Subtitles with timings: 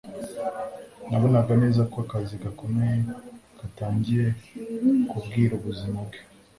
[1.09, 2.99] nabonaga neza ko akazi gakomeye
[3.59, 4.25] katangiye
[5.09, 6.19] kubwira ubuzima bwe